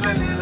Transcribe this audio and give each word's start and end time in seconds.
traveling 0.00 0.39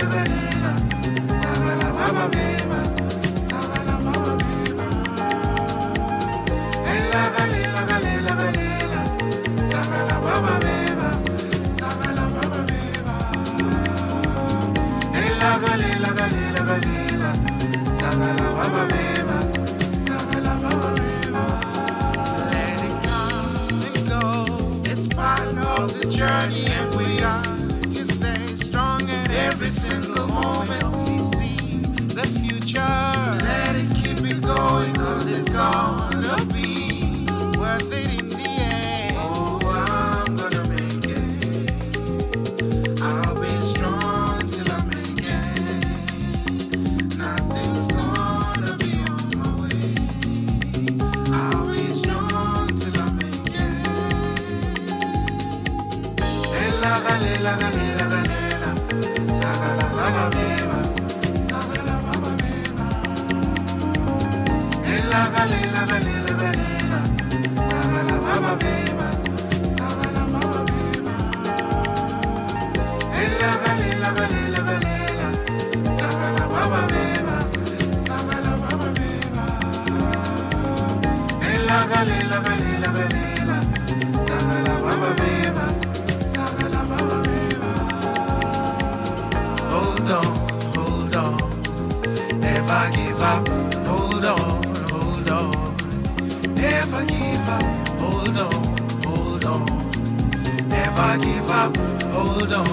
Give 101.16 101.50
up, 101.50 101.76
hold 102.12 102.52
on, 102.52 102.66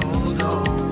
hold 0.00 0.42
on. 0.42 0.88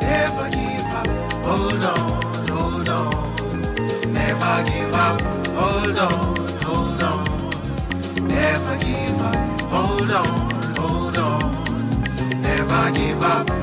Never 0.00 0.50
give 0.50 0.92
up, 0.98 1.06
hold 1.44 1.84
on, 1.84 2.48
hold 2.48 2.88
on. 2.88 4.12
Never 4.12 4.64
give 4.64 4.94
up, 4.94 5.20
hold 5.54 5.98
on, 5.98 6.36
hold 6.62 7.02
on. 7.02 8.26
Never 8.26 8.76
give 8.78 9.20
up, 9.20 9.60
hold 9.70 10.10
on, 10.12 10.50
hold 10.76 11.18
on. 11.18 12.42
Never 12.42 12.90
give 12.92 13.22
up. 13.22 13.53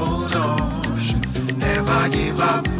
hold 0.00 0.34
never 1.58 2.08
give 2.08 2.40
up. 2.40 2.79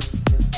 Thank 0.00 0.54
you. 0.54 0.57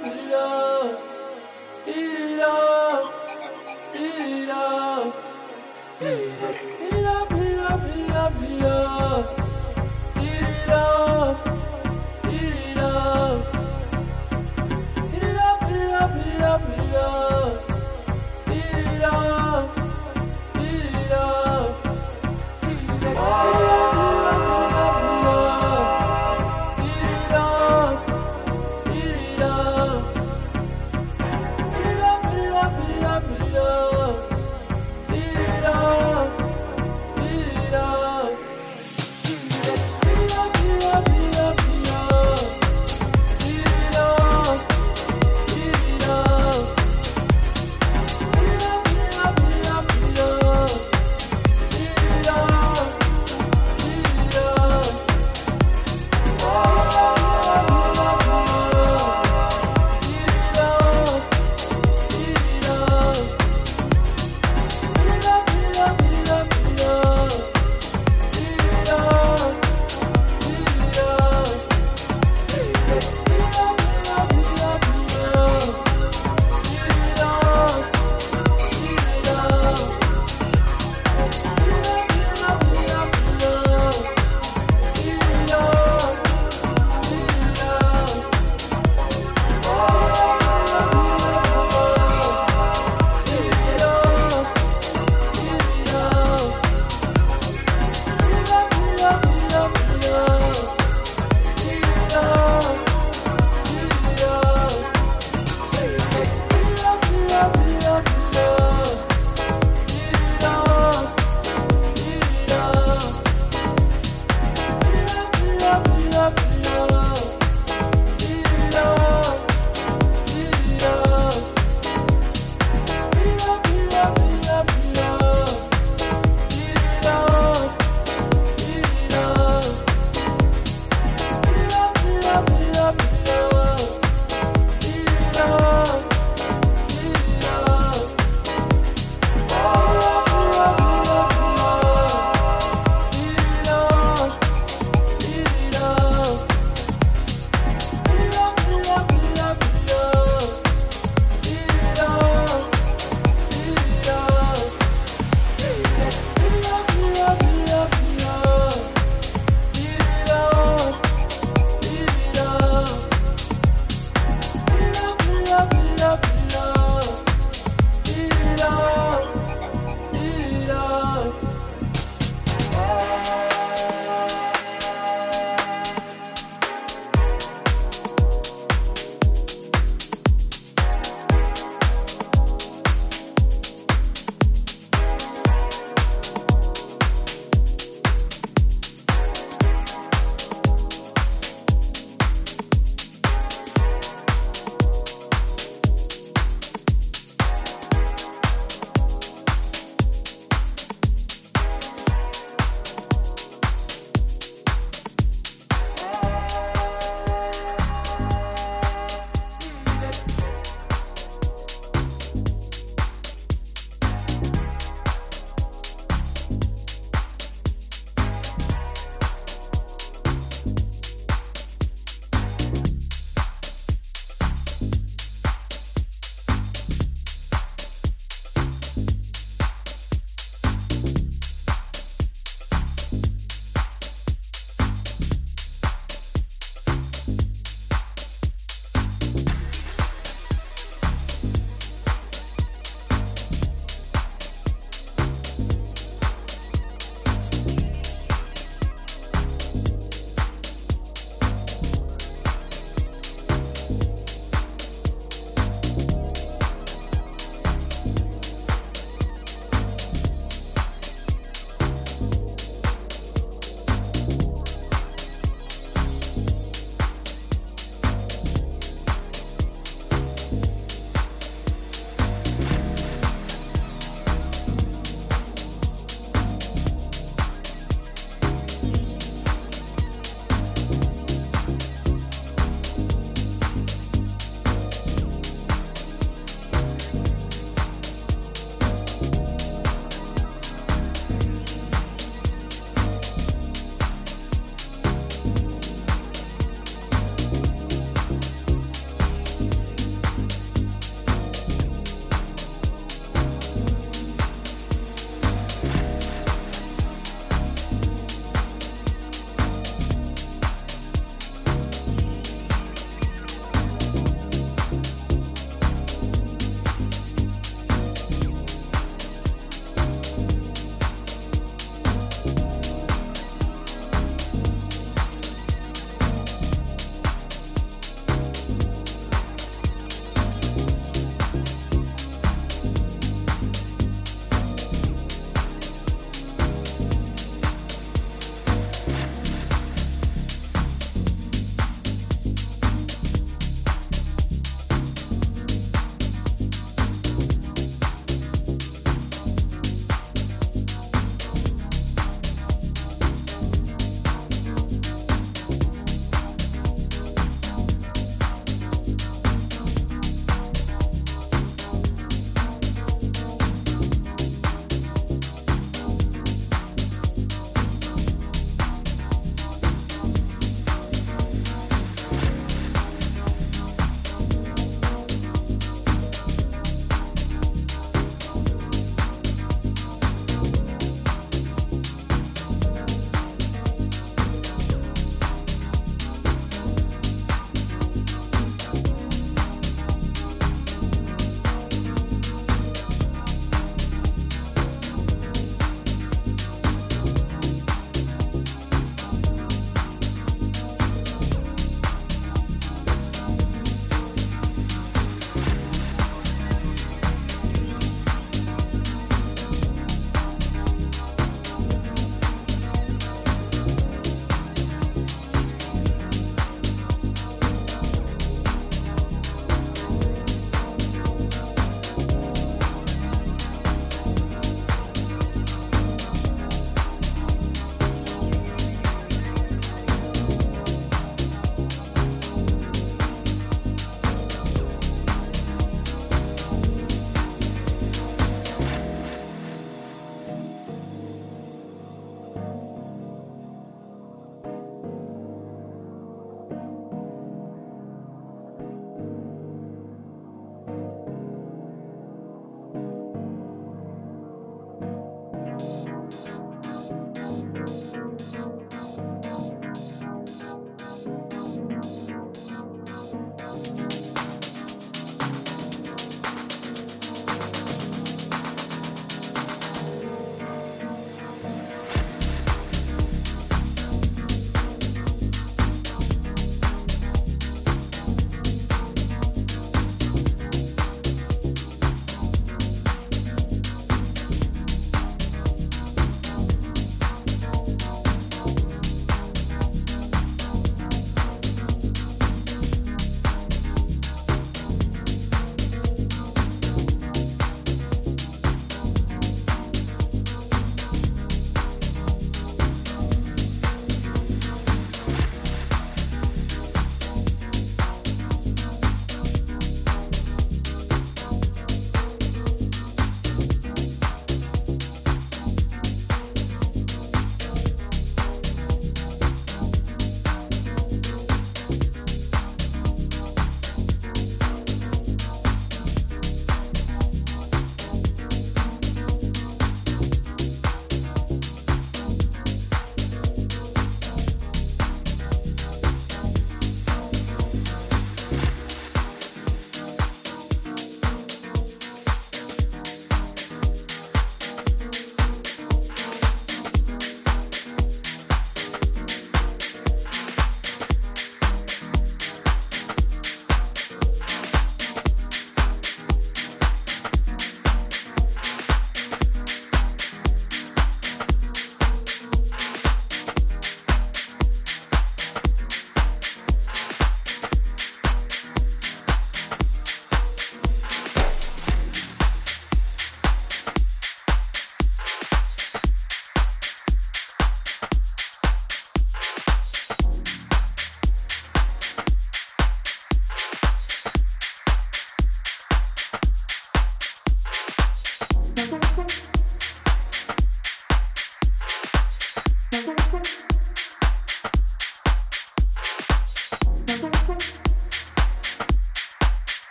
Up, 0.00 0.06
eat 0.06 0.18
it 0.18 0.32
up, 0.32 1.00
eat 1.86 2.32
it 2.32 2.40
up. 2.40 2.69